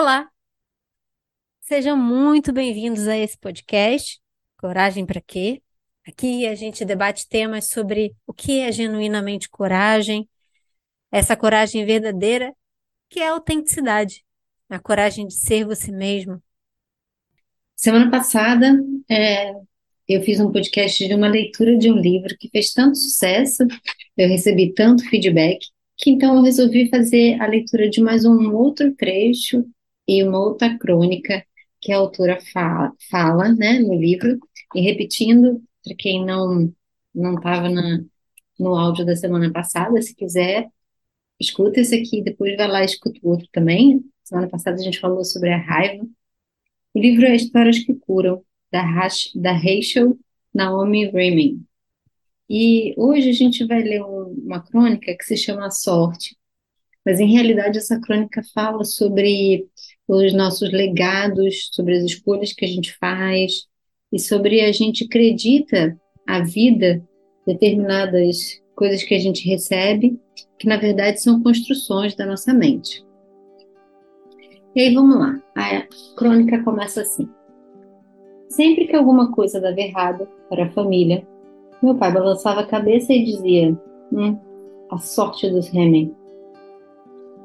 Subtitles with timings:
[0.00, 0.30] Olá,
[1.60, 4.20] sejam muito bem-vindos a esse podcast,
[4.56, 5.60] Coragem para quê?
[6.06, 10.28] Aqui a gente debate temas sobre o que é genuinamente coragem,
[11.10, 12.54] essa coragem verdadeira,
[13.10, 14.24] que é a autenticidade,
[14.68, 16.40] a coragem de ser você mesmo.
[17.74, 18.80] Semana passada,
[19.10, 19.50] é,
[20.06, 23.64] eu fiz um podcast de uma leitura de um livro que fez tanto sucesso,
[24.16, 25.58] eu recebi tanto feedback,
[25.96, 29.68] que então eu resolvi fazer a leitura de mais um outro trecho
[30.08, 31.44] e uma outra crônica
[31.80, 34.38] que a autora fala, fala né, no livro,
[34.74, 36.72] e repetindo, para quem não
[37.14, 37.68] não estava
[38.58, 40.68] no áudio da semana passada, se quiser,
[41.40, 44.04] escuta esse aqui, depois vai lá e escuta o outro também.
[44.24, 46.06] Semana passada a gente falou sobre a raiva.
[46.94, 50.18] O livro é Histórias que Curam, da, Rash, da Rachel
[50.54, 51.62] Naomi Raymond.
[52.48, 56.36] E hoje a gente vai ler um, uma crônica que se chama Sorte,
[57.04, 59.66] mas em realidade essa crônica fala sobre
[60.08, 63.66] os nossos legados, sobre as escolhas que a gente faz
[64.10, 67.06] e sobre a gente acredita a vida,
[67.46, 70.18] determinadas coisas que a gente recebe,
[70.58, 73.04] que na verdade são construções da nossa mente.
[74.74, 75.86] E aí vamos lá, a
[76.16, 77.28] crônica começa assim.
[78.48, 81.26] Sempre que alguma coisa dava errado para a família,
[81.82, 83.78] meu pai balançava a cabeça e dizia:
[84.12, 84.38] Hum,
[84.90, 86.14] a sorte dos Remen.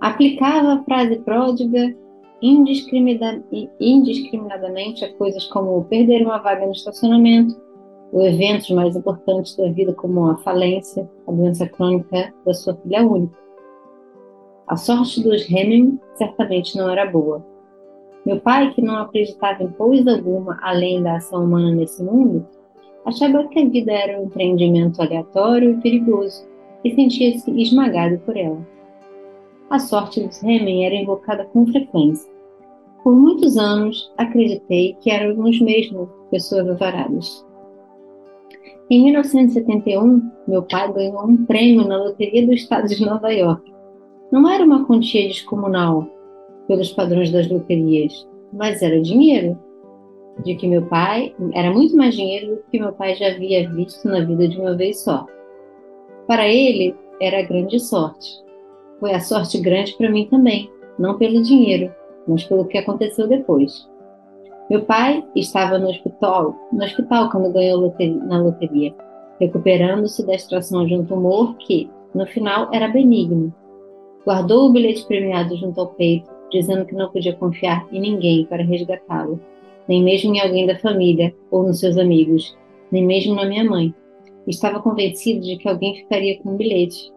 [0.00, 1.94] Aplicava a frase pródiga
[2.42, 7.56] indiscriminadamente a coisas como perder uma vaga no estacionamento,
[8.12, 13.06] ou eventos mais importantes da vida, como a falência, a doença crônica da sua filha
[13.06, 13.38] única.
[14.66, 17.44] A sorte dos Heming certamente não era boa.
[18.24, 22.46] Meu pai, que não acreditava em coisa alguma além da ação humana nesse mundo,
[23.04, 26.46] achava que a vida era um empreendimento aleatório e perigoso
[26.84, 28.66] e sentia-se esmagado por ela.
[29.70, 32.30] A sorte dos Remen era invocada com frequência.
[33.02, 37.46] Por muitos anos, acreditei que éramos mesmo pessoas azaradas.
[38.90, 43.72] Em 1971, meu pai ganhou um prêmio na loteria do estado de Nova York.
[44.30, 46.06] Não era uma quantia descomunal
[46.66, 49.58] pelos padrões das loterias, mas era dinheiro
[50.44, 54.06] de que meu pai era muito mais dinheiro do que meu pai já havia visto
[54.08, 55.26] na vida de uma vez só.
[56.26, 58.28] Para ele, era grande sorte.
[58.98, 61.92] Foi a sorte grande para mim também, não pelo dinheiro,
[62.30, 63.88] mas pelo que aconteceu depois.
[64.70, 67.92] Meu pai estava no hospital, no hospital quando ganhou
[68.24, 68.94] na loteria,
[69.40, 73.52] recuperando-se da extração de um tumor que, no final, era benigno.
[74.24, 78.62] Guardou o bilhete premiado junto ao peito, dizendo que não podia confiar em ninguém para
[78.62, 79.40] resgatá-lo,
[79.88, 82.56] nem mesmo em alguém da família ou nos seus amigos,
[82.92, 83.92] nem mesmo na minha mãe.
[84.46, 87.10] Estava convencido de que alguém ficaria com o bilhete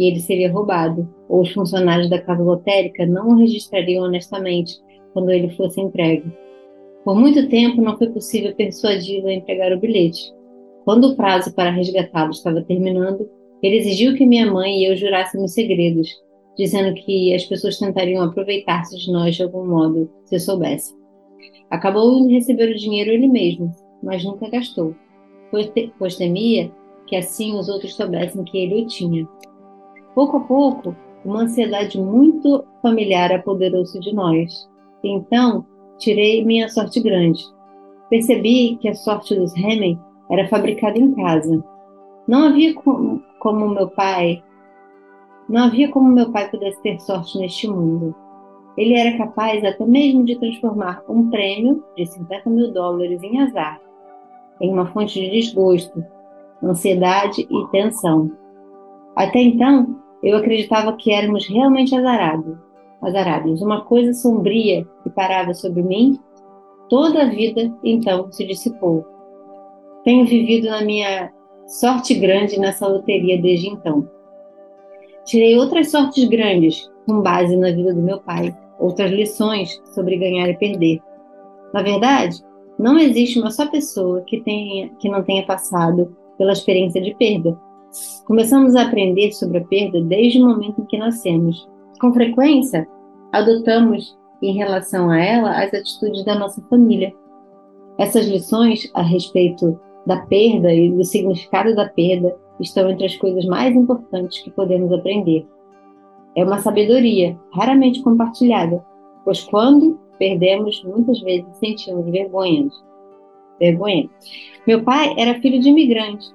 [0.00, 4.80] e ele seria roubado, ou os funcionários da casa lotérica não o registrariam honestamente
[5.12, 6.24] quando ele fosse entregue.
[7.04, 10.32] Por muito tempo não foi possível persuadi-lo a entregar o bilhete.
[10.86, 13.28] Quando o prazo para resgatá-lo estava terminando,
[13.62, 16.08] ele exigiu que minha mãe e eu jurássemos segredos,
[16.56, 20.94] dizendo que as pessoas tentariam aproveitar-se de nós de algum modo, se eu soubesse.
[21.68, 23.70] Acabou indo receber o dinheiro ele mesmo,
[24.02, 24.94] mas nunca gastou,
[25.50, 26.72] pois temia
[27.06, 29.28] que assim os outros soubessem que ele o tinha.
[30.14, 30.94] Pouco a pouco,
[31.24, 34.68] uma ansiedade muito familiar apoderou-se de nós.
[35.02, 35.64] Então,
[35.98, 37.44] tirei minha sorte grande.
[38.08, 39.98] Percebi que a sorte dos Hemen
[40.30, 41.64] era fabricada em casa.
[42.26, 44.42] Não havia como, como meu pai,
[45.50, 48.14] não havia como meu pai pudesse ter sorte neste mundo.
[48.76, 53.80] Ele era capaz até mesmo de transformar um prêmio de 50 mil dólares em azar,
[54.60, 56.04] em uma fonte de desgosto,
[56.62, 58.30] ansiedade e tensão.
[59.16, 62.56] Até então, eu acreditava que éramos realmente azarados,
[63.02, 63.62] azarados.
[63.62, 66.18] Uma coisa sombria que parava sobre mim,
[66.88, 69.06] toda a vida então se dissipou.
[70.04, 71.32] Tenho vivido na minha
[71.66, 74.08] sorte grande nessa loteria desde então.
[75.24, 80.48] Tirei outras sortes grandes com base na vida do meu pai, outras lições sobre ganhar
[80.48, 81.00] e perder.
[81.72, 82.42] Na verdade,
[82.78, 87.56] não existe uma só pessoa que, tenha, que não tenha passado pela experiência de perda.
[88.24, 91.68] Começamos a aprender sobre a perda desde o momento em que nascemos.
[92.00, 92.86] Com frequência,
[93.32, 97.12] adotamos em relação a ela as atitudes da nossa família.
[97.98, 103.44] Essas lições a respeito da perda e do significado da perda estão entre as coisas
[103.46, 105.46] mais importantes que podemos aprender.
[106.36, 108.84] É uma sabedoria raramente compartilhada,
[109.24, 112.68] pois quando perdemos, muitas vezes sentimos vergonha.
[113.58, 114.08] Vergonha.
[114.66, 116.26] Meu pai era filho de imigrante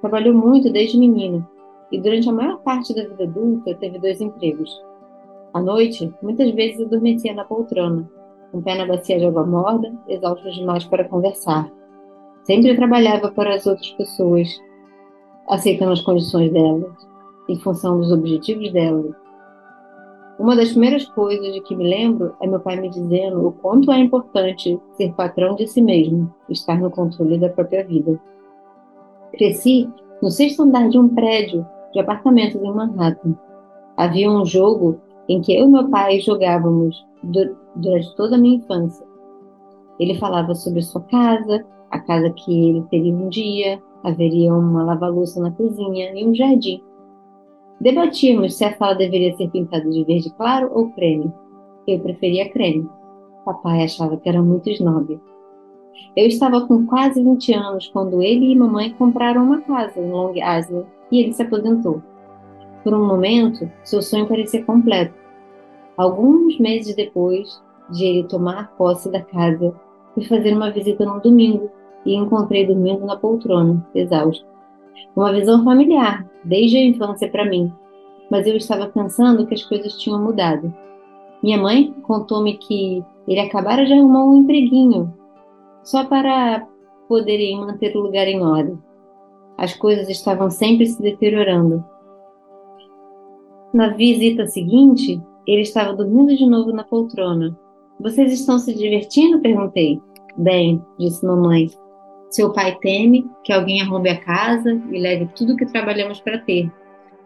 [0.00, 1.46] Trabalhou muito desde menino
[1.92, 4.70] e durante a maior parte da vida adulta teve dois empregos.
[5.52, 8.08] À noite, muitas vezes adormecia na poltrona,
[8.52, 11.70] com pé na bacia de água morda, exausto demais para conversar.
[12.44, 14.48] Sempre trabalhava para as outras pessoas,
[15.48, 16.92] aceitando as condições delas,
[17.48, 19.14] em função dos objetivos delas.
[20.38, 23.92] Uma das primeiras coisas de que me lembro é meu pai me dizendo o quanto
[23.92, 28.18] é importante ser patrão de si mesmo, estar no controle da própria vida.
[29.40, 29.88] Cresci
[30.20, 33.34] no sexto andar de um prédio de apartamentos em Manhattan.
[33.96, 35.00] Havia um jogo
[35.30, 37.02] em que eu e meu pai jogávamos
[37.74, 39.06] durante toda a minha infância.
[39.98, 45.40] Ele falava sobre sua casa, a casa que ele teria um dia, haveria uma lava-louça
[45.40, 46.82] na cozinha e um jardim.
[47.80, 51.32] Debatíamos se a sala deveria ser pintada de verde claro ou creme.
[51.88, 52.86] Eu preferia creme.
[53.46, 55.18] Papai achava que era muito snob.
[56.16, 60.32] Eu estava com quase 20 anos quando ele e mamãe compraram uma casa em Long
[60.32, 62.02] Island e ele se aposentou.
[62.82, 65.14] Por um momento, seu sonho parecia completo.
[65.96, 69.74] Alguns meses depois de ele tomar posse da casa,
[70.14, 71.70] fui fazer uma visita num domingo
[72.06, 74.46] e encontrei dormindo na poltrona, exausto.
[75.14, 77.72] Uma visão familiar, desde a infância para mim,
[78.30, 80.72] mas eu estava pensando que as coisas tinham mudado.
[81.42, 85.12] Minha mãe contou-me que ele acabara de arrumar um empreguinho,
[85.82, 86.66] só para
[87.08, 88.78] poderem manter o lugar em ordem.
[89.58, 91.84] As coisas estavam sempre se deteriorando.
[93.74, 97.56] Na visita seguinte, ele estava dormindo de novo na poltrona.
[98.00, 99.40] Vocês estão se divertindo?
[99.40, 100.00] perguntei.
[100.36, 101.68] Bem, disse mamãe.
[102.30, 106.70] Seu pai teme que alguém arrombe a casa e leve tudo que trabalhamos para ter.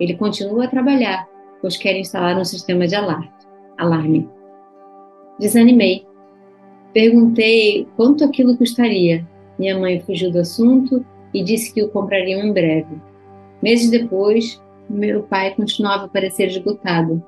[0.00, 1.28] Ele continua a trabalhar,
[1.60, 3.30] pois quer instalar um sistema de alarme.
[3.76, 4.28] alarme.
[5.38, 6.06] Desanimei.
[6.94, 9.26] Perguntei quanto aquilo custaria.
[9.58, 11.04] Minha mãe fugiu do assunto
[11.34, 12.96] e disse que o comprariam em breve.
[13.60, 17.22] Meses depois, meu pai continuava a parecer esgotado.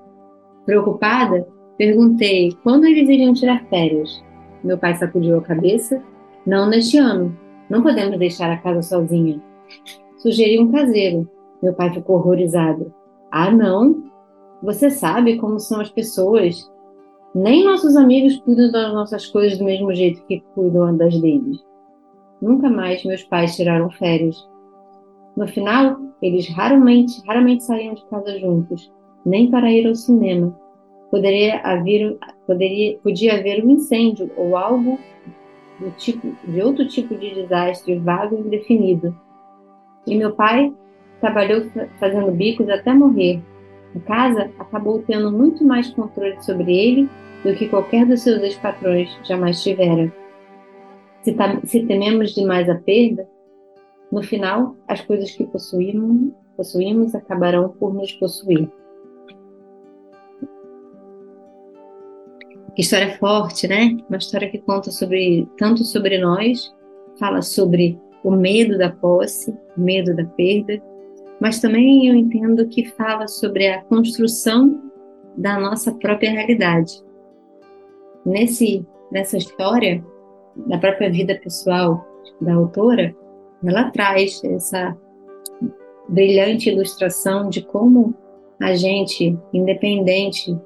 [0.64, 1.46] Preocupada,
[1.76, 4.22] perguntei quando eles iriam tirar férias.
[4.62, 6.00] Meu pai sacudiu a cabeça.
[6.46, 7.36] Não neste ano,
[7.68, 9.42] não podemos deixar a casa sozinha.
[10.18, 11.28] Sugeri um caseiro.
[11.60, 12.92] Meu pai ficou horrorizado.
[13.32, 14.04] Ah, não?
[14.62, 16.70] Você sabe como são as pessoas.
[17.38, 21.62] Nem nossos amigos cuidam das nossas coisas do mesmo jeito que cuidam das deles.
[22.40, 24.48] Nunca mais meus pais tiraram férias.
[25.36, 28.90] No final, eles raramente, raramente saíam de casa juntos,
[29.26, 30.58] nem para ir ao cinema.
[31.10, 32.16] Poderia haver,
[32.46, 34.98] poderia, podia haver um incêndio ou algo
[35.78, 39.14] do tipo, de outro tipo de desastre vago e indefinido.
[40.06, 40.72] E meu pai
[41.20, 41.66] trabalhou
[42.00, 43.42] fazendo bicos até morrer.
[43.94, 47.06] A casa acabou tendo muito mais controle sobre ele
[47.44, 50.12] do que qualquer dos seus ex-patrões jamais tivera.
[51.22, 51.34] Se,
[51.64, 53.28] se tememos demais a perda,
[54.10, 58.70] no final, as coisas que possuímos, possuímos acabarão por nos possuir.
[62.74, 63.96] Que história forte, né?
[64.08, 66.72] Uma história que conta sobre tanto sobre nós,
[67.18, 70.80] fala sobre o medo da posse, o medo da perda,
[71.40, 74.82] mas também eu entendo que fala sobre a construção
[75.36, 77.02] da nossa própria realidade.
[78.26, 80.05] Nesse nessa história
[80.67, 82.05] da própria vida pessoal
[82.40, 83.14] da autora,
[83.64, 84.97] ela traz essa
[86.09, 88.14] brilhante ilustração de como
[88.61, 90.56] a gente, independente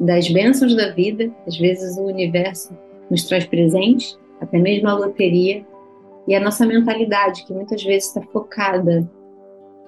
[0.00, 2.76] das bênçãos da vida, às vezes o universo
[3.10, 5.66] nos traz presentes, até mesmo a loteria,
[6.26, 9.08] e a nossa mentalidade, que muitas vezes está focada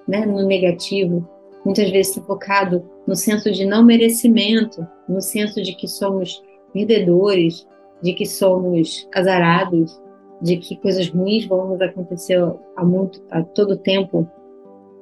[0.07, 1.27] né, no negativo,
[1.65, 6.41] muitas vezes está focado no senso de não merecimento, no senso de que somos
[6.73, 7.67] perdedores,
[8.01, 10.01] de que somos azarados,
[10.41, 12.41] de que coisas ruins vão nos acontecer
[12.75, 14.27] a, muito, a todo tempo,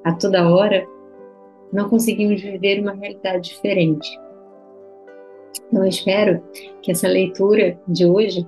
[0.03, 0.85] a toda hora,
[1.71, 4.09] não conseguimos viver uma realidade diferente.
[5.67, 6.41] Então, eu espero
[6.81, 8.47] que essa leitura de hoje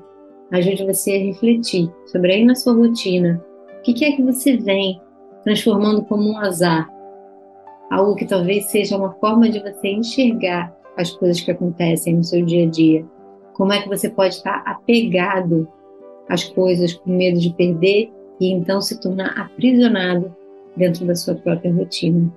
[0.51, 3.43] ajude você a refletir sobre aí na sua rotina
[3.77, 5.01] o que é que você vem
[5.43, 6.89] transformando como um azar,
[7.89, 12.45] algo que talvez seja uma forma de você enxergar as coisas que acontecem no seu
[12.45, 13.05] dia a dia.
[13.53, 15.67] Como é que você pode estar apegado
[16.27, 20.33] às coisas com medo de perder e então se tornar aprisionado
[20.75, 22.31] dentro da sua própria rotina.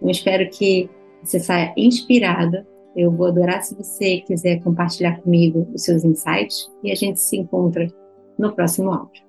[0.00, 0.88] Eu espero que
[1.22, 6.92] você saia inspirada eu vou adorar se você quiser compartilhar comigo os seus insights e
[6.92, 7.88] a gente se encontra
[8.38, 9.24] no próximo áudio.